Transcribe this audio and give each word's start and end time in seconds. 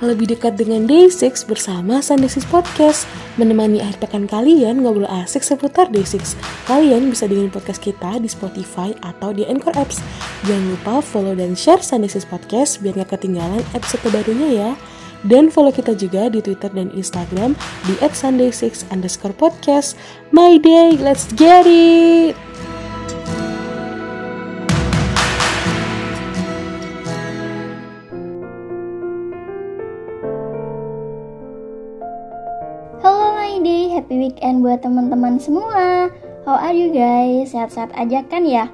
lebih 0.00 0.32
dekat 0.32 0.56
dengan 0.56 0.88
Day6 0.88 1.44
bersama 1.44 2.00
Sunday6 2.00 2.48
Podcast. 2.48 3.04
Menemani 3.36 3.84
akhir 3.84 4.00
pekan 4.00 4.24
kalian 4.24 4.80
ngobrol 4.80 5.08
asik 5.08 5.44
seputar 5.44 5.92
Day6. 5.92 6.36
Kalian 6.64 7.12
bisa 7.12 7.28
dengerin 7.28 7.52
podcast 7.52 7.84
kita 7.84 8.16
di 8.20 8.28
Spotify 8.28 8.96
atau 9.04 9.36
di 9.36 9.44
Anchor 9.44 9.76
Apps. 9.76 10.00
Jangan 10.48 10.64
lupa 10.72 10.94
follow 11.04 11.36
dan 11.36 11.52
share 11.52 11.84
Sunday6 11.84 12.24
Podcast 12.28 12.80
biar 12.80 12.96
gak 13.04 13.20
ketinggalan 13.20 13.60
episode 13.76 14.00
terbarunya 14.08 14.48
ya. 14.50 14.70
Dan 15.20 15.52
follow 15.52 15.68
kita 15.68 15.92
juga 15.92 16.32
di 16.32 16.40
Twitter 16.40 16.72
dan 16.72 16.88
Instagram 16.96 17.52
di 17.84 17.94
@sunday6 18.00 18.88
underscore 18.88 19.36
podcast. 19.36 19.92
My 20.32 20.56
day, 20.56 20.96
let's 20.96 21.28
get 21.36 21.68
it! 21.68 22.49
Weekend 34.30 34.62
buat 34.62 34.78
teman-teman 34.78 35.42
semua. 35.42 36.06
How 36.46 36.54
are 36.54 36.70
you 36.70 36.94
guys? 36.94 37.50
Sehat-sehat 37.50 37.90
aja 37.98 38.22
kan 38.30 38.46
ya? 38.46 38.70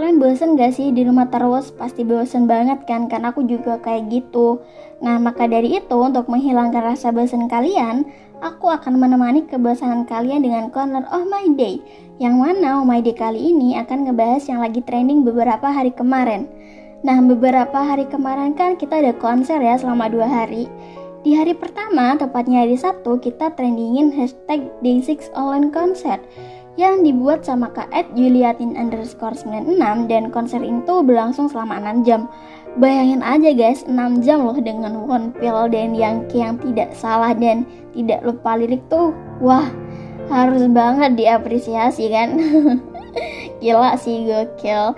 Kalian 0.00 0.16
bosen 0.16 0.56
gak 0.56 0.80
sih 0.80 0.96
di 0.96 1.04
rumah 1.04 1.28
terus? 1.28 1.68
Pasti 1.76 2.08
bosen 2.08 2.48
banget 2.48 2.88
kan? 2.88 3.04
Kan 3.12 3.28
aku 3.28 3.44
juga 3.44 3.76
kayak 3.84 4.08
gitu. 4.08 4.64
Nah, 5.04 5.20
maka 5.20 5.44
dari 5.44 5.76
itu 5.76 5.96
untuk 6.00 6.24
menghilangkan 6.32 6.96
rasa 6.96 7.12
bosan 7.12 7.52
kalian, 7.52 8.08
aku 8.40 8.72
akan 8.72 8.96
menemani 8.96 9.44
kebosanan 9.44 10.08
kalian 10.08 10.40
dengan 10.40 10.72
Corner 10.72 11.04
of 11.12 11.28
My 11.28 11.52
Day. 11.52 11.84
Yang 12.16 12.34
mana 12.40 12.80
oh 12.80 12.88
My 12.88 13.04
Day 13.04 13.12
kali 13.12 13.52
ini 13.52 13.76
akan 13.76 14.08
ngebahas 14.08 14.48
yang 14.48 14.64
lagi 14.64 14.80
trending 14.80 15.20
beberapa 15.20 15.68
hari 15.68 15.92
kemarin. 15.92 16.48
Nah, 17.04 17.20
beberapa 17.20 17.76
hari 17.76 18.08
kemarin 18.08 18.56
kan 18.56 18.80
kita 18.80 19.04
ada 19.04 19.12
konser 19.20 19.60
ya 19.60 19.76
selama 19.76 20.08
dua 20.08 20.24
hari. 20.24 20.64
Di 21.24 21.32
hari 21.32 21.56
pertama, 21.56 22.12
tepatnya 22.20 22.68
hari 22.68 22.76
Sabtu, 22.76 23.16
kita 23.16 23.56
trendingin 23.56 24.12
hashtag 24.12 24.68
Day6 24.84 25.32
Online 25.32 25.72
Concert 25.72 26.20
yang 26.76 27.00
dibuat 27.00 27.48
sama 27.48 27.72
Kak 27.72 27.88
Ed 27.96 28.12
Juliatin 28.12 28.76
underscore 28.76 29.32
96 29.32 30.04
dan 30.04 30.28
konser 30.28 30.60
itu 30.60 31.00
berlangsung 31.00 31.48
selama 31.48 31.80
6 31.80 32.04
jam. 32.04 32.28
Bayangin 32.76 33.24
aja 33.24 33.56
guys, 33.56 33.88
6 33.88 34.20
jam 34.20 34.44
loh 34.44 34.60
dengan 34.60 35.00
one 35.00 35.32
pill 35.40 35.64
dan 35.72 35.96
yang 35.96 36.28
yang 36.28 36.60
tidak 36.60 36.92
salah 36.92 37.32
dan 37.32 37.64
tidak 37.96 38.20
lupa 38.20 38.60
lirik 38.60 38.84
tuh. 38.92 39.16
Wah, 39.40 39.64
harus 40.28 40.68
banget 40.68 41.16
diapresiasi 41.16 42.12
kan. 42.12 42.36
Gila 43.64 43.96
sih 43.96 44.28
gokil. 44.28 44.92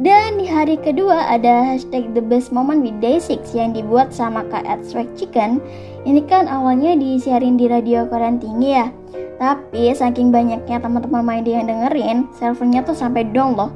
Dan 0.00 0.40
di 0.40 0.48
hari 0.48 0.80
kedua 0.80 1.28
ada 1.28 1.68
hashtag 1.68 2.16
The 2.16 2.24
Best 2.24 2.48
Moment 2.48 2.80
with 2.80 2.96
Day6 3.04 3.52
yang 3.52 3.76
dibuat 3.76 4.08
sama 4.08 4.40
Kak 4.48 4.64
Swag 4.88 5.04
Chicken. 5.20 5.60
Ini 6.08 6.24
kan 6.24 6.48
awalnya 6.48 6.96
disiarin 6.96 7.60
di 7.60 7.68
radio 7.68 8.08
Korean 8.08 8.40
Tinggi 8.40 8.72
ya. 8.72 8.88
Tapi 9.36 9.92
saking 9.92 10.32
banyaknya 10.32 10.80
teman-teman 10.80 11.20
main 11.20 11.44
yang 11.44 11.68
dengerin, 11.68 12.30
servernya 12.38 12.86
tuh 12.88 12.96
sampai 12.96 13.28
dong 13.36 13.52
loh. 13.52 13.68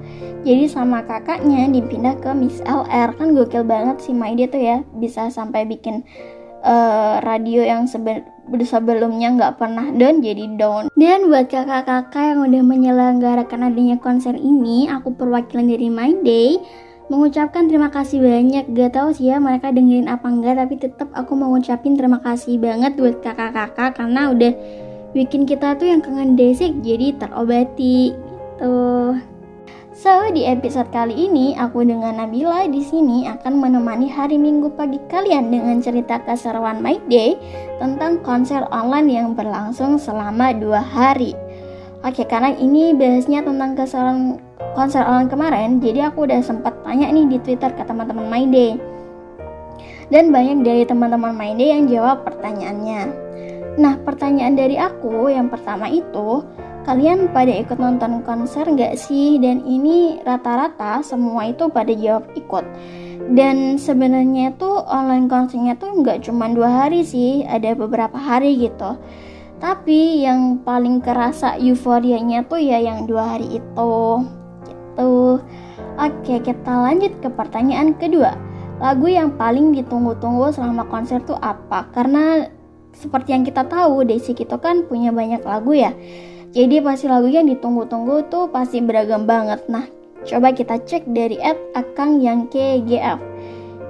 Jadi 0.46 0.70
sama 0.70 1.04
kakaknya 1.04 1.68
dipindah 1.68 2.16
ke 2.22 2.32
Miss 2.32 2.64
LR. 2.64 3.12
Kan 3.18 3.36
gokil 3.36 3.66
banget 3.66 4.00
sih 4.00 4.16
Maide 4.16 4.48
tuh 4.48 4.62
ya. 4.62 4.80
Bisa 4.96 5.28
sampai 5.28 5.68
bikin 5.68 6.00
uh, 6.64 7.20
radio 7.20 7.60
yang 7.60 7.84
sebe 7.84 8.24
sebelumnya 8.66 9.34
nggak 9.34 9.54
pernah 9.58 9.90
down 9.90 10.22
jadi 10.22 10.44
down. 10.54 10.88
Dan 10.94 11.26
buat 11.30 11.50
kakak-kakak 11.50 12.34
yang 12.34 12.40
udah 12.46 12.62
menyelenggarakan 12.62 13.70
adanya 13.70 13.96
konser 13.98 14.38
ini, 14.38 14.86
aku 14.86 15.14
perwakilan 15.14 15.66
dari 15.66 15.88
My 15.90 16.14
Day 16.22 16.62
mengucapkan 17.06 17.70
terima 17.70 17.90
kasih 17.90 18.18
banyak. 18.18 18.74
Gak 18.74 18.98
tau 18.98 19.14
sih 19.14 19.30
ya 19.30 19.38
mereka 19.38 19.70
dengerin 19.70 20.10
apa 20.10 20.26
enggak, 20.26 20.58
tapi 20.58 20.74
tetap 20.78 21.08
aku 21.14 21.38
mengucapin 21.38 21.94
terima 21.94 22.18
kasih 22.18 22.58
banget 22.58 22.98
buat 22.98 23.22
kakak-kakak 23.22 23.94
karena 23.98 24.30
udah 24.34 24.52
bikin 25.14 25.46
kita 25.46 25.78
tuh 25.78 25.86
yang 25.88 26.02
kangen 26.02 26.34
desik 26.34 26.74
jadi 26.82 27.14
terobati 27.16 28.12
gitu. 28.56 29.35
So, 29.96 30.28
di 30.28 30.44
episode 30.44 30.92
kali 30.92 31.16
ini 31.16 31.56
aku 31.56 31.80
dengan 31.80 32.20
Nabila 32.20 32.68
di 32.68 32.84
sini 32.84 33.24
akan 33.32 33.56
menemani 33.56 34.12
hari 34.12 34.36
Minggu 34.36 34.68
pagi 34.76 35.00
kalian 35.08 35.48
dengan 35.48 35.80
cerita 35.80 36.20
keseruan 36.20 36.84
My 36.84 37.00
Day 37.08 37.40
tentang 37.80 38.20
konser 38.20 38.68
online 38.68 39.08
yang 39.08 39.32
berlangsung 39.32 39.96
selama 39.96 40.52
dua 40.52 40.84
hari. 40.84 41.32
Oke, 42.04 42.28
karena 42.28 42.52
ini 42.60 42.92
bahasnya 42.92 43.40
tentang 43.40 43.72
keseruan 43.72 44.36
konser 44.76 45.00
online 45.00 45.32
kemarin, 45.32 45.80
jadi 45.80 46.12
aku 46.12 46.28
udah 46.28 46.44
sempat 46.44 46.76
tanya 46.84 47.08
nih 47.08 47.32
di 47.32 47.40
Twitter 47.40 47.72
ke 47.72 47.80
teman-teman 47.88 48.28
My 48.28 48.44
Day. 48.52 48.76
Dan 50.12 50.28
banyak 50.28 50.60
dari 50.60 50.84
teman-teman 50.84 51.32
My 51.32 51.56
Day 51.56 51.72
yang 51.72 51.88
jawab 51.88 52.20
pertanyaannya. 52.20 53.00
Nah, 53.80 53.96
pertanyaan 54.04 54.60
dari 54.60 54.76
aku 54.76 55.32
yang 55.32 55.48
pertama 55.48 55.88
itu, 55.88 56.44
Kalian 56.86 57.34
pada 57.34 57.50
ikut 57.50 57.82
nonton 57.82 58.22
konser 58.22 58.62
nggak 58.62 58.94
sih? 58.94 59.42
Dan 59.42 59.66
ini 59.66 60.22
rata-rata 60.22 61.02
semua 61.02 61.50
itu 61.50 61.66
pada 61.66 61.90
jawab 61.90 62.30
ikut. 62.38 62.62
Dan 63.34 63.74
sebenarnya 63.74 64.54
tuh 64.54 64.86
online 64.86 65.26
konsernya 65.26 65.74
tuh 65.74 65.98
nggak 65.98 66.22
cuma 66.22 66.46
dua 66.46 66.86
hari 66.86 67.02
sih, 67.02 67.42
ada 67.42 67.74
beberapa 67.74 68.14
hari 68.14 68.54
gitu. 68.70 68.94
Tapi 69.58 70.22
yang 70.22 70.62
paling 70.62 71.02
kerasa 71.02 71.58
euforianya 71.58 72.46
tuh 72.46 72.62
ya 72.62 72.78
yang 72.78 73.10
dua 73.10 73.34
hari 73.34 73.58
itu. 73.58 73.94
Gitu. 74.70 75.42
Oke, 75.98 76.34
kita 76.38 76.70
lanjut 76.70 77.18
ke 77.18 77.26
pertanyaan 77.34 77.98
kedua. 77.98 78.38
Lagu 78.78 79.10
yang 79.10 79.34
paling 79.34 79.74
ditunggu-tunggu 79.74 80.54
selama 80.54 80.86
konser 80.86 81.18
tuh 81.26 81.40
apa? 81.42 81.90
Karena 81.90 82.46
seperti 82.94 83.34
yang 83.34 83.42
kita 83.42 83.66
tahu, 83.66 84.06
Desi 84.06 84.38
itu 84.38 84.56
kan 84.62 84.86
punya 84.86 85.10
banyak 85.10 85.42
lagu 85.42 85.74
ya. 85.74 85.90
Jadi 86.54 86.78
pasti 86.84 87.06
lagu 87.10 87.26
yang 87.26 87.48
ditunggu-tunggu 87.50 88.30
tuh 88.30 88.50
pasti 88.50 88.78
beragam 88.84 89.26
banget. 89.26 89.64
Nah, 89.66 89.86
coba 90.22 90.54
kita 90.54 90.78
cek 90.82 91.08
dari 91.10 91.38
at 91.42 91.58
Akang 91.74 92.22
yang 92.22 92.46
KGF. 92.50 93.18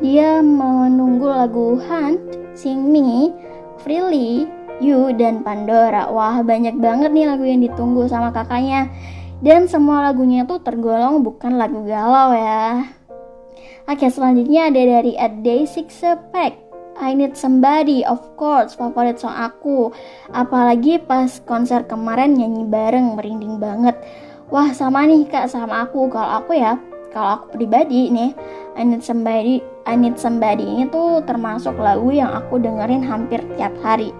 Dia 0.04 0.44
menunggu 0.44 1.28
lagu 1.28 1.80
Hunt, 1.80 2.20
Sing 2.52 2.92
Me, 2.92 3.32
Freely, 3.80 4.44
You, 4.76 5.12
dan 5.16 5.40
Pandora. 5.40 6.12
Wah, 6.12 6.44
banyak 6.44 6.76
banget 6.76 7.10
nih 7.12 7.26
lagu 7.28 7.44
yang 7.48 7.64
ditunggu 7.64 8.04
sama 8.08 8.28
kakaknya. 8.32 8.92
Dan 9.40 9.68
semua 9.68 10.04
lagunya 10.04 10.44
tuh 10.48 10.60
tergolong 10.60 11.20
bukan 11.20 11.56
lagu 11.60 11.84
galau 11.84 12.32
ya. 12.32 12.88
Oke, 13.86 14.10
selanjutnya 14.10 14.68
ada 14.68 14.82
dari 14.82 15.14
at 15.14 15.46
Day 15.46 15.62
Six 15.62 16.02
Pack. 16.34 16.65
I 16.96 17.12
Need 17.12 17.36
Somebody, 17.36 18.00
of 18.08 18.20
course, 18.40 18.72
favorit 18.72 19.20
song 19.20 19.36
aku. 19.36 19.92
Apalagi 20.32 20.96
pas 21.04 21.28
konser 21.44 21.84
kemarin 21.84 22.36
nyanyi 22.36 22.64
bareng, 22.64 23.16
merinding 23.16 23.60
banget. 23.60 23.96
Wah, 24.48 24.72
sama 24.72 25.04
nih 25.04 25.28
kak, 25.28 25.52
sama 25.52 25.84
aku. 25.84 26.08
Kalau 26.08 26.40
aku 26.40 26.56
ya, 26.56 26.80
kalau 27.12 27.40
aku 27.40 27.60
pribadi 27.60 28.08
nih, 28.08 28.32
I 28.76 28.84
Need 28.84 29.04
Somebody, 29.04 29.60
I 29.84 29.96
Need 29.96 30.16
Somebody 30.16 30.64
ini 30.64 30.84
tuh 30.88 31.20
termasuk 31.24 31.76
lagu 31.76 32.08
yang 32.12 32.32
aku 32.32 32.56
dengerin 32.60 33.04
hampir 33.04 33.44
tiap 33.60 33.76
hari. 33.84 34.12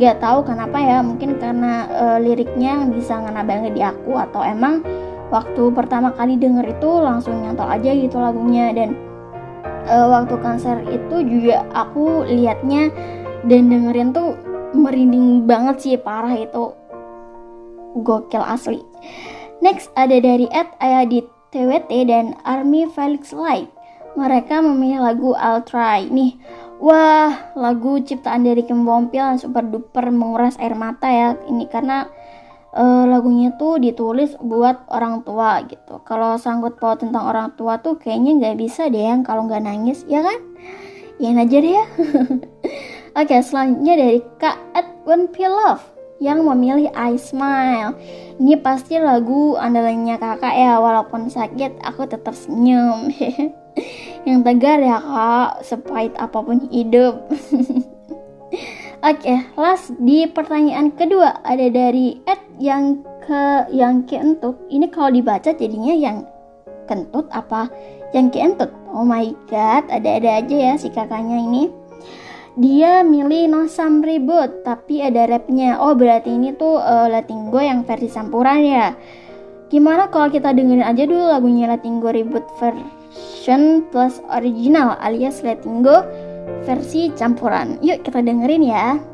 Gak 0.00 0.24
tahu 0.24 0.44
kenapa 0.48 0.80
ya, 0.80 1.04
mungkin 1.04 1.36
karena 1.36 1.84
uh, 1.92 2.18
liriknya 2.20 2.88
bisa 2.88 3.20
ngena 3.20 3.44
banget 3.44 3.76
di 3.76 3.82
aku 3.84 4.16
atau 4.16 4.40
emang 4.40 4.80
waktu 5.32 5.72
pertama 5.72 6.12
kali 6.12 6.36
denger 6.36 6.76
itu 6.76 6.90
langsung 7.00 7.40
nyantol 7.40 7.68
aja 7.68 7.92
gitu 7.92 8.20
lagunya 8.20 8.72
dan 8.72 8.96
uh, 9.86 10.06
waktu 10.10 10.34
konser 10.38 10.82
itu 10.90 11.16
juga 11.26 11.66
aku 11.74 12.26
liatnya 12.26 12.90
dan 13.46 13.70
dengerin 13.70 14.14
tuh 14.14 14.38
merinding 14.72 15.44
banget 15.44 15.76
sih 15.82 15.94
parah 16.00 16.34
itu. 16.34 16.72
Gokil 18.02 18.40
asli. 18.40 18.80
Next 19.60 19.92
ada 19.94 20.16
dari 20.18 20.48
Ed 20.50 20.72
Ayadit 20.80 21.28
TWT 21.52 21.90
dan 22.08 22.34
Army 22.42 22.88
Felix 22.88 23.30
Light. 23.30 23.68
Mereka 24.16 24.64
memilih 24.64 25.04
lagu 25.04 25.36
I'll 25.36 25.62
Try. 25.62 26.08
Nih 26.08 26.40
wah 26.82 27.52
lagu 27.54 28.00
ciptaan 28.02 28.42
dari 28.42 28.66
Kim 28.66 28.82
Bompil 28.82 29.38
super 29.38 29.62
duper 29.62 30.08
menguras 30.10 30.56
air 30.58 30.74
mata 30.74 31.06
ya. 31.06 31.36
Ini 31.46 31.68
karena 31.68 32.08
uh, 32.72 33.04
lagunya 33.08 33.52
tuh 33.60 33.76
ditulis 33.78 34.36
buat 34.40 34.88
orang 34.88 35.22
tua 35.24 35.64
gitu. 35.68 36.00
Kalau 36.08 36.36
sangkut 36.40 36.80
paut 36.80 37.00
tentang 37.00 37.28
orang 37.28 37.52
tua 37.54 37.78
tuh 37.80 38.00
kayaknya 38.00 38.40
nggak 38.40 38.56
bisa 38.60 38.88
deh 38.88 39.04
yang 39.12 39.22
kalau 39.22 39.46
nggak 39.46 39.64
nangis, 39.64 40.04
ya 40.08 40.24
kan? 40.24 40.38
Ya 41.20 41.30
aja 41.36 41.56
deh 41.60 41.72
ya. 41.76 41.86
Oke, 43.20 43.36
selanjutnya 43.44 43.94
dari 44.00 44.18
Kak 44.40 44.56
Edwin 44.72 45.28
P. 45.28 45.44
Love 45.44 45.84
yang 46.22 46.46
memilih 46.46 46.88
I 46.94 47.18
Smile. 47.20 47.92
Ini 48.40 48.62
pasti 48.62 48.96
lagu 48.96 49.58
andalannya 49.58 50.16
kakak 50.16 50.54
ya, 50.54 50.80
walaupun 50.80 51.28
sakit 51.28 51.82
aku 51.84 52.08
tetap 52.08 52.32
senyum. 52.32 53.12
yang 54.28 54.46
tegar 54.46 54.78
ya 54.78 55.02
kak, 55.02 55.66
sepahit 55.66 56.14
apa 56.16 56.38
pun 56.40 56.62
hidup. 56.70 57.26
Oke, 59.02 59.34
last 59.58 59.90
di 59.98 60.30
pertanyaan 60.30 60.94
kedua 60.94 61.42
ada 61.42 61.66
dari 61.66 62.22
Ed 62.22 62.38
yang 62.62 63.02
ke 63.26 63.66
yang 63.74 64.06
kentut. 64.06 64.54
Ini 64.70 64.86
kalau 64.94 65.10
dibaca 65.10 65.50
jadinya 65.50 65.90
yang 65.90 66.22
kentut 66.86 67.26
apa 67.34 67.66
yang 68.14 68.30
kentut? 68.30 68.70
Oh 68.94 69.02
my 69.02 69.34
god, 69.50 69.90
ada-ada 69.90 70.46
aja 70.46 70.54
ya 70.54 70.74
si 70.78 70.86
kakaknya 70.86 71.34
ini. 71.34 71.66
dia 72.52 73.02
milih 73.02 73.50
No 73.50 73.66
Some 73.66 74.06
Reboot 74.06 74.62
tapi 74.62 75.02
ada 75.02 75.26
rapnya. 75.26 75.82
Oh 75.82 75.98
berarti 75.98 76.38
ini 76.38 76.54
tuh 76.54 76.78
uh, 76.78 77.10
Letting 77.10 77.50
Go 77.50 77.58
yang 77.58 77.82
versi 77.82 78.06
campuran 78.06 78.62
ya. 78.62 78.94
Gimana 79.66 80.14
kalau 80.14 80.30
kita 80.30 80.54
dengerin 80.54 80.86
aja 80.86 81.10
dulu 81.10 81.26
lagunya 81.26 81.66
Letting 81.74 81.98
Go 81.98 82.14
Reboot 82.14 82.46
version 82.62 83.82
plus 83.90 84.22
original 84.30 84.94
alias 85.02 85.42
Letting 85.42 85.82
Go 85.82 86.06
versi 86.62 87.10
campuran. 87.14 87.80
Yuk 87.80 88.04
kita 88.04 88.22
dengerin 88.22 88.64
ya. 88.64 89.11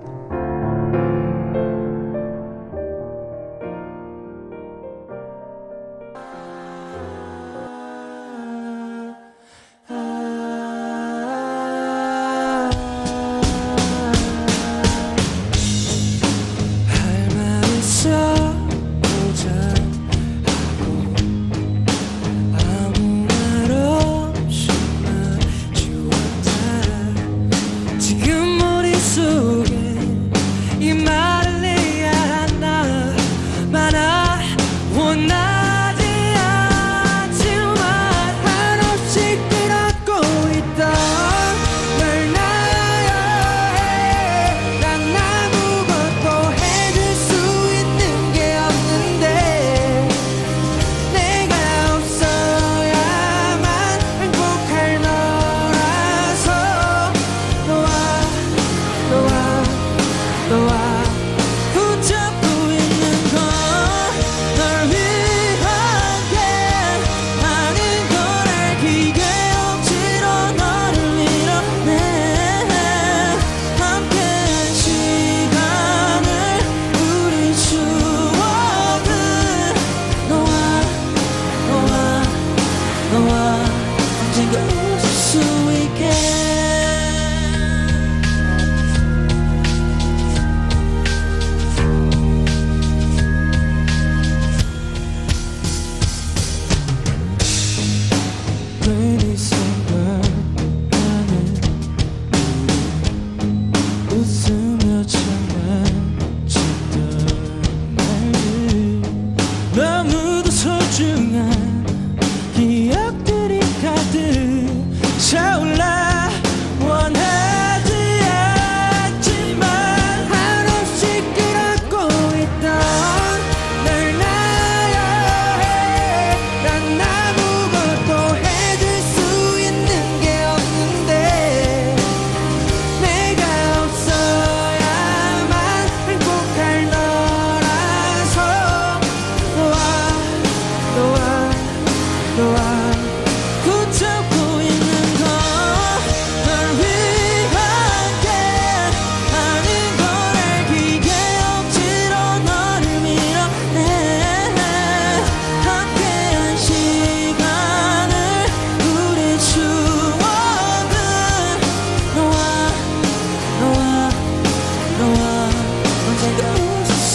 so 85.29 85.78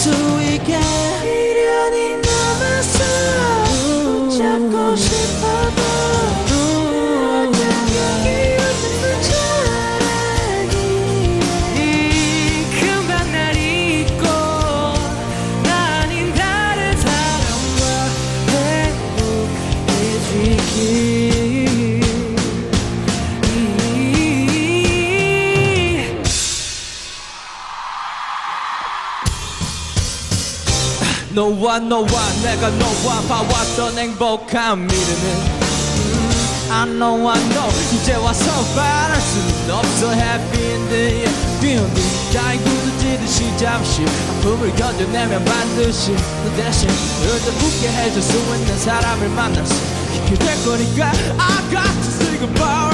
so 0.04 0.36
we 0.36 0.58
can. 0.58 1.43
너와 31.34 31.80
너와 31.80 32.06
내가 32.44 32.70
너와 32.70 33.20
봐왔던 33.28 33.98
행복한 33.98 34.86
미래는 34.86 35.64
I 36.70 36.86
know 36.86 37.28
I 37.28 37.40
know 37.50 37.70
이제 37.92 38.14
와서 38.14 38.44
바랄 38.74 39.20
수는 39.20 39.74
없어. 39.74 40.12
Happy 40.12 40.64
in 40.64 40.88
the 40.88 41.24
end 41.24 41.60
뛰어든 41.60 42.02
가이 42.32 42.58
굳어지듯이 42.58 43.56
잠시 43.56 44.02
아픔을 44.38 44.74
견뎌내면 44.76 45.44
반드시 45.44 46.12
너 46.12 46.56
대신 46.56 46.88
너를 46.88 47.40
웃게 47.62 47.88
해줄 47.88 48.22
수 48.22 48.38
있는 48.38 48.78
사람을 48.78 49.28
만날 49.30 49.66
수 49.66 49.74
있게 50.14 50.36
될 50.36 50.64
거니까 50.64 51.06
I 51.08 51.70
got 51.70 51.82
to 51.82 52.10
say 52.10 52.38
goodbye 52.38 52.93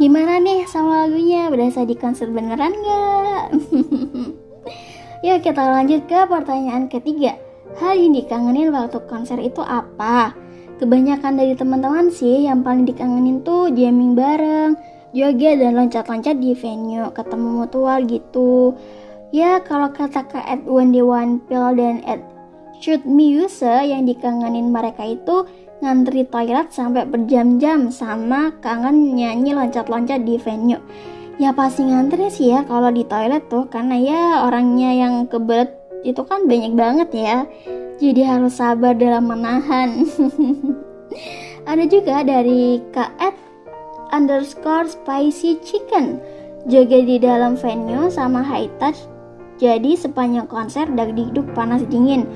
Gimana 0.00 0.40
nih 0.40 0.64
sama 0.64 1.04
lagunya? 1.04 1.52
Berasa 1.52 1.84
di 1.84 1.92
konser 1.92 2.32
beneran 2.32 2.72
gak? 2.72 3.52
Yuk 5.28 5.44
kita 5.44 5.60
lanjut 5.60 6.08
ke 6.08 6.24
pertanyaan 6.24 6.88
ketiga. 6.88 7.36
Hal 7.76 8.00
yang 8.00 8.16
dikangenin 8.16 8.72
waktu 8.72 8.96
konser 9.04 9.36
itu 9.44 9.60
apa? 9.60 10.32
Kebanyakan 10.80 11.36
dari 11.36 11.52
teman-teman 11.52 12.08
sih 12.08 12.48
yang 12.48 12.64
paling 12.64 12.88
dikangenin 12.88 13.44
tuh 13.44 13.68
jamming 13.76 14.16
bareng, 14.16 14.72
joget 15.12 15.60
dan 15.60 15.76
loncat-loncat 15.76 16.40
di 16.40 16.56
venue, 16.56 17.04
ketemu 17.12 17.48
mutual 17.60 18.00
gitu. 18.08 18.72
Ya 19.36 19.60
kalau 19.60 19.92
kata 19.92 20.24
Kak 20.24 20.48
Ed 20.48 20.64
One 20.64 20.96
One 20.96 21.44
Pill 21.44 21.76
dan 21.76 22.00
Ed 22.08 22.24
Shoot 22.80 23.04
Me 23.04 23.28
Use 23.28 23.60
yang 23.60 24.08
dikangenin 24.08 24.72
mereka 24.72 25.04
itu 25.04 25.44
ngantri 25.80 26.28
toilet 26.28 26.68
sampai 26.72 27.08
berjam-jam 27.08 27.88
sama 27.88 28.52
kangen 28.60 29.16
nyanyi 29.16 29.56
loncat-loncat 29.56 30.24
di 30.24 30.36
venue. 30.36 30.80
Ya 31.40 31.56
pasti 31.56 31.88
ngantri 31.88 32.28
sih 32.28 32.52
ya 32.52 32.64
kalau 32.68 32.92
di 32.92 33.04
toilet 33.08 33.48
tuh 33.48 33.64
karena 33.72 33.96
ya 33.96 34.22
orangnya 34.44 34.92
yang 34.92 35.24
kebelet 35.26 35.72
itu 36.04 36.20
kan 36.24 36.44
banyak 36.44 36.76
banget 36.76 37.08
ya. 37.16 37.38
Jadi 38.00 38.20
harus 38.24 38.56
sabar 38.56 38.96
dalam 38.96 39.28
menahan. 39.28 40.04
Ada 41.70 41.84
juga 41.84 42.24
dari 42.24 42.80
Kak 42.92 43.20
underscore 44.10 44.90
spicy 44.90 45.56
chicken 45.62 46.18
juga 46.68 47.00
di 47.00 47.16
dalam 47.16 47.56
venue 47.56 48.10
sama 48.12 48.44
high 48.44 48.68
touch 48.76 49.06
jadi 49.56 49.96
sepanjang 49.96 50.50
konser 50.50 50.84
dagdikduk 50.92 51.46
panas 51.56 51.84
dingin 51.88 52.26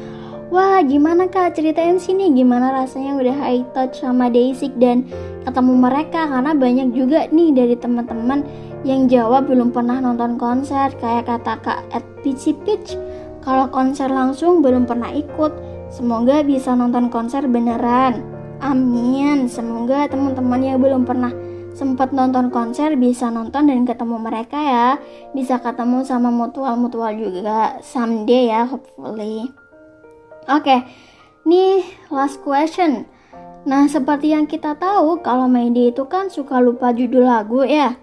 Wah 0.54 0.86
gimana 0.86 1.26
kak? 1.26 1.58
Ceritain 1.58 1.98
sini 1.98 2.30
gimana 2.30 2.70
rasanya 2.70 3.18
udah 3.18 3.42
high 3.42 3.66
touch 3.74 4.06
sama 4.06 4.30
Daisy 4.30 4.70
dan 4.78 5.02
ketemu 5.42 5.82
mereka? 5.82 6.30
Karena 6.30 6.54
banyak 6.54 6.94
juga 6.94 7.26
nih 7.26 7.50
dari 7.50 7.74
teman-teman 7.74 8.46
yang 8.86 9.10
jawab 9.10 9.50
belum 9.50 9.74
pernah 9.74 9.98
nonton 9.98 10.38
konser. 10.38 10.94
Kayak 11.02 11.26
kata 11.26 11.58
kak 11.58 11.80
at 11.90 12.06
Peachy 12.22 12.54
Peach 12.62 12.94
kalau 13.42 13.66
konser 13.66 14.06
langsung 14.06 14.62
belum 14.62 14.86
pernah 14.86 15.10
ikut. 15.10 15.50
Semoga 15.90 16.46
bisa 16.46 16.78
nonton 16.78 17.10
konser 17.10 17.50
beneran. 17.50 18.22
Amin. 18.62 19.50
Semoga 19.50 20.06
teman-teman 20.06 20.62
yang 20.62 20.78
belum 20.78 21.02
pernah 21.02 21.34
sempat 21.74 22.14
nonton 22.14 22.54
konser 22.54 22.94
bisa 22.94 23.26
nonton 23.26 23.66
dan 23.66 23.82
ketemu 23.82 24.22
mereka 24.22 24.62
ya. 24.62 24.88
Bisa 25.34 25.58
ketemu 25.58 26.06
sama 26.06 26.30
mutual-mutual 26.30 27.10
juga 27.18 27.82
someday 27.82 28.54
ya 28.54 28.70
hopefully 28.70 29.50
Oke, 30.44 30.84
nih 31.48 31.80
last 32.12 32.44
question. 32.44 33.08
Nah, 33.64 33.88
seperti 33.88 34.36
yang 34.36 34.44
kita 34.44 34.76
tahu, 34.76 35.24
kalau 35.24 35.48
Mayday 35.48 35.88
itu 35.88 36.04
kan 36.04 36.28
suka 36.28 36.60
lupa 36.60 36.92
judul 36.92 37.24
lagu 37.24 37.64
ya. 37.64 37.96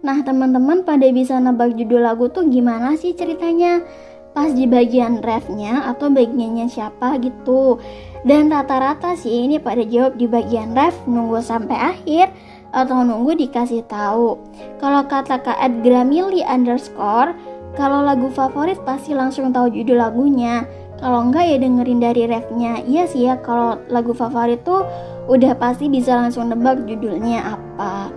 Nah, 0.00 0.24
teman-teman 0.24 0.88
pada 0.88 1.04
bisa 1.12 1.36
nebak 1.36 1.76
judul 1.76 2.00
lagu 2.00 2.32
tuh 2.32 2.48
gimana 2.48 2.96
sih 2.96 3.12
ceritanya? 3.12 3.84
Pas 4.32 4.48
di 4.48 4.64
bagian 4.64 5.20
refnya 5.20 5.84
atau 5.92 6.08
bagiannya 6.08 6.64
siapa 6.72 7.20
gitu. 7.20 7.76
Dan 8.24 8.48
rata-rata 8.48 9.12
sih 9.12 9.44
ini 9.44 9.60
pada 9.60 9.84
jawab 9.84 10.16
di 10.16 10.24
bagian 10.24 10.72
ref 10.72 10.96
nunggu 11.04 11.44
sampai 11.44 11.76
akhir 11.76 12.32
atau 12.72 13.04
nunggu 13.04 13.36
dikasih 13.36 13.84
tahu. 13.84 14.40
Kalau 14.80 15.04
kata 15.04 15.44
Kak 15.44 15.60
Edgramili 15.60 16.40
underscore, 16.40 17.36
kalau 17.76 18.00
lagu 18.00 18.32
favorit 18.32 18.80
pasti 18.88 19.12
langsung 19.12 19.52
tahu 19.52 19.68
judul 19.68 20.00
lagunya 20.00 20.64
kalau 21.02 21.18
enggak 21.26 21.50
ya 21.50 21.56
dengerin 21.58 21.98
dari 21.98 22.22
refnya. 22.30 22.78
Iya 22.86 23.10
sih 23.10 23.26
ya 23.26 23.34
kalau 23.42 23.74
lagu 23.90 24.14
favorit 24.14 24.62
tuh 24.62 24.86
udah 25.26 25.58
pasti 25.58 25.90
bisa 25.90 26.14
langsung 26.14 26.46
nebak 26.46 26.86
judulnya 26.86 27.58
apa. 27.58 28.14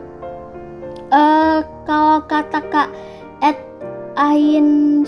Uh, 1.10 1.66
kalau 1.90 2.22
kata 2.30 2.62
kak 2.70 2.90
at 3.42 3.58
ain 4.22 5.02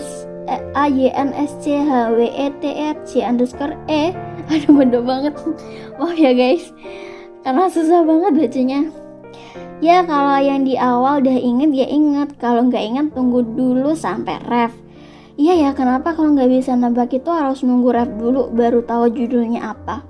a 0.73 0.89
y 0.89 1.13
n 1.13 1.29
s 1.37 1.53
c 1.61 1.77
h 1.77 1.89
w 2.17 2.25
e 2.25 2.47
t 2.57 2.63
r 2.65 2.97
c 3.05 3.21
underscore 3.21 3.77
e. 3.85 4.09
Aduh 4.49 4.73
bodoh 4.73 5.05
banget. 5.05 5.37
Oh 6.01 6.09
ya 6.09 6.33
guys. 6.33 6.73
Karena 7.45 7.69
susah 7.69 8.01
banget 8.01 8.33
bacanya. 8.33 8.89
Ya 9.85 10.01
kalau 10.01 10.41
yang 10.41 10.65
di 10.65 10.73
awal 10.81 11.21
udah 11.21 11.37
inget 11.37 11.71
ya 11.77 11.85
inget. 11.85 12.33
Kalau 12.41 12.65
nggak 12.65 12.81
inget 12.81 13.07
tunggu 13.13 13.45
dulu 13.45 13.93
sampai 13.93 14.41
ref 14.49 14.73
Iya 15.37 15.53
ya, 15.53 15.69
kenapa 15.77 16.17
kalau 16.17 16.33
nggak 16.33 16.49
bisa 16.49 16.73
nebak 16.73 17.13
itu 17.13 17.29
harus 17.29 17.61
nunggu 17.61 17.93
rap 17.93 18.09
dulu 18.17 18.49
baru 18.49 18.81
tahu 18.81 19.13
judulnya 19.13 19.69
apa? 19.69 20.01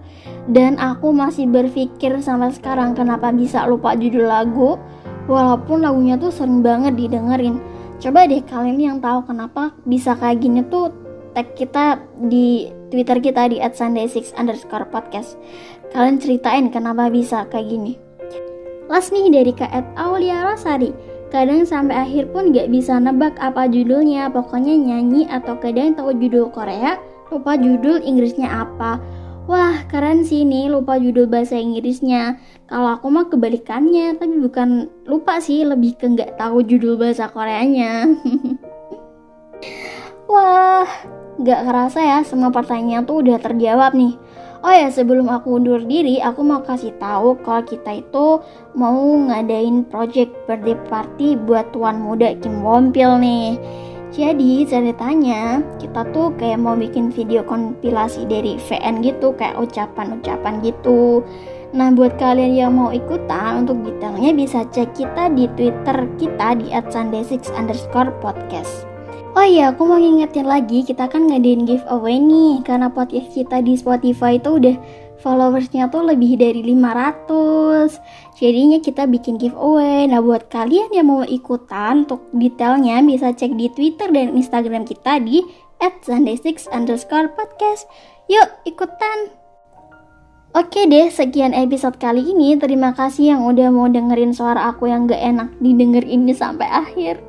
Dan 0.48 0.79
aku 0.79 1.12
masih 1.12 1.51
berpikir 1.51 2.15
sampai 2.24 2.55
sekarang 2.55 2.96
kenapa 2.96 3.36
bisa 3.36 3.67
lupa 3.67 3.91
judul 4.00 4.24
lagu, 4.24 4.79
walaupun 5.27 5.84
lagunya 5.84 6.15
tuh 6.15 6.31
sering 6.31 6.63
banget 6.63 6.96
didengerin. 6.96 7.60
Coba 8.00 8.24
deh 8.24 8.39
kalian 8.39 8.79
yang 8.79 8.98
tahu 9.03 9.27
kenapa 9.27 9.75
bisa 9.84 10.15
kayak 10.15 10.39
gini 10.39 10.63
tuh 10.63 10.96
tag 11.36 11.51
kita 11.60 12.00
di 12.31 12.72
Twitter 12.88 13.19
kita 13.19 13.51
di 13.51 13.60
@sunday6 13.60 14.31
underscore 14.39 14.88
podcast. 14.88 15.36
Kalian 15.91 16.24
ceritain 16.24 16.72
kenapa 16.72 17.12
bisa 17.12 17.43
kayak 17.51 17.67
gini. 17.67 18.00
Last 18.88 19.12
nih 19.12 19.27
dari 19.27 19.51
Kak 19.51 20.00
Aulia 20.00 20.48
Rosari. 20.48 21.17
Kadang 21.27 21.67
sampai 21.67 22.07
akhir 22.07 22.31
pun 22.31 22.55
gak 22.55 22.72
bisa 22.72 22.96
nebak 23.03 23.36
apa 23.43 23.67
judulnya, 23.67 24.31
pokoknya 24.31 24.79
nyanyi 24.79 25.27
atau 25.27 25.60
kadang 25.60 25.91
tahu 25.91 26.15
judul 26.15 26.48
Korea, 26.55 26.96
lupa 27.27 27.60
judul 27.60 28.00
Inggrisnya 28.00 28.48
apa. 28.63 29.03
Wah, 29.48 29.84
keren 29.88 30.27
sih 30.27 30.43
ini 30.43 30.67
lupa 30.67 31.00
judul 31.00 31.27
bahasa 31.27 31.55
Inggrisnya. 31.55 32.39
Kalau 32.67 33.00
aku 33.00 33.07
mah 33.07 33.31
kebalikannya, 33.31 34.19
tapi 34.19 34.39
bukan 34.43 34.91
lupa 35.07 35.39
sih, 35.39 35.63
lebih 35.63 35.96
ke 35.96 36.07
nggak 36.07 36.36
tahu 36.36 36.63
judul 36.63 37.00
bahasa 37.00 37.31
Koreanya. 37.31 38.12
Wah, 40.31 40.88
nggak 41.39 41.63
kerasa 41.63 42.00
ya 42.03 42.19
semua 42.27 42.51
pertanyaan 42.51 43.07
tuh 43.07 43.24
udah 43.24 43.39
terjawab 43.39 43.96
nih. 43.96 44.19
Oh 44.66 44.74
ya, 44.74 44.90
sebelum 44.90 45.30
aku 45.30 45.62
undur 45.62 45.86
diri, 45.86 46.18
aku 46.18 46.42
mau 46.42 46.66
kasih 46.66 46.90
tahu 46.98 47.38
kalau 47.46 47.62
kita 47.62 48.02
itu 48.02 48.42
mau 48.74 48.98
ngadain 49.30 49.86
project 49.86 50.34
birthday 50.50 50.74
party 50.90 51.38
buat 51.38 51.70
tuan 51.70 52.02
muda 52.02 52.34
Kim 52.42 52.66
Wompil 52.66 53.22
nih. 53.22 53.62
Jadi 54.10 54.66
ceritanya 54.66 55.62
kita 55.78 56.08
tuh 56.10 56.34
kayak 56.42 56.64
mau 56.64 56.74
bikin 56.74 57.14
video 57.14 57.46
kompilasi 57.46 58.26
dari 58.26 58.58
VN 58.58 59.06
gitu, 59.06 59.36
kayak 59.38 59.62
ucapan-ucapan 59.62 60.64
gitu. 60.66 61.22
Nah 61.76 61.92
buat 61.92 62.16
kalian 62.16 62.56
yang 62.56 62.74
mau 62.80 62.90
ikutan 62.96 63.68
untuk 63.68 63.84
detailnya 63.84 64.32
bisa 64.32 64.64
cek 64.72 64.96
kita 64.96 65.28
di 65.36 65.52
Twitter 65.60 66.08
kita 66.16 66.56
di 66.56 66.72
@sunday6 66.72 67.52
underscore 67.54 68.16
podcast. 68.24 68.87
Oh 69.38 69.46
iya, 69.46 69.70
aku 69.70 69.86
mau 69.86 70.01
ngingetin 70.01 70.50
lagi, 70.50 70.82
kita 70.82 71.06
kan 71.06 71.29
ngadain 71.29 71.70
giveaway 71.70 72.17
nih, 72.17 72.65
karena 72.65 72.89
podcast 72.89 73.29
kita 73.38 73.62
di 73.62 73.77
Spotify 73.77 74.41
itu 74.41 74.58
udah 74.58 74.74
followersnya 75.22 75.94
tuh 75.94 76.10
lebih 76.10 76.41
dari 76.41 76.65
500 76.65 78.01
Jadinya 78.41 78.82
kita 78.82 79.06
bikin 79.06 79.38
giveaway 79.38 80.10
Nah 80.10 80.25
buat 80.25 80.50
kalian 80.50 80.94
yang 80.94 81.10
mau 81.10 81.25
ikutan 81.25 82.06
Untuk 82.06 82.22
detailnya 82.34 83.01
bisa 83.01 83.34
cek 83.34 83.58
di 83.58 83.67
Twitter 83.74 84.10
dan 84.13 84.38
Instagram 84.38 84.86
kita 84.86 85.22
di 85.22 85.41
At 85.82 86.06
Sunday6 86.06 86.70
underscore 86.70 87.34
podcast 87.34 87.89
Yuk 88.29 88.50
ikutan 88.65 89.34
Oke 90.58 90.89
deh, 90.89 91.13
sekian 91.13 91.53
episode 91.53 92.01
kali 92.01 92.34
ini. 92.34 92.58
Terima 92.58 92.89
kasih 92.89 93.38
yang 93.38 93.46
udah 93.46 93.70
mau 93.70 93.86
dengerin 93.86 94.34
suara 94.34 94.74
aku 94.74 94.89
yang 94.89 95.06
gak 95.06 95.22
enak 95.22 95.53
didengar 95.62 96.01
ini 96.01 96.34
sampai 96.34 96.65
akhir. 96.65 97.22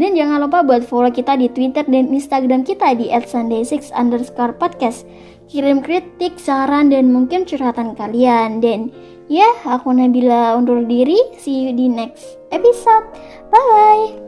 Dan 0.00 0.16
jangan 0.18 0.42
lupa 0.42 0.64
buat 0.64 0.82
follow 0.82 1.12
kita 1.12 1.38
di 1.38 1.52
Twitter 1.52 1.84
dan 1.86 2.10
Instagram 2.10 2.66
kita 2.66 2.96
di 2.96 3.12
@sunday6 3.12 3.94
underscore 3.94 4.56
podcast. 4.56 5.04
Kirim 5.46 5.84
kritik, 5.84 6.40
saran, 6.40 6.88
dan 6.88 7.12
mungkin 7.12 7.44
curhatan 7.44 7.92
kalian. 7.94 8.64
Dan 8.64 8.88
ya, 9.28 9.46
aku 9.68 9.92
Nabila 9.92 10.56
undur 10.56 10.82
diri. 10.88 11.20
See 11.36 11.68
you 11.68 11.76
di 11.76 11.86
next 11.86 12.40
episode. 12.48 13.06
Bye! 13.52 14.23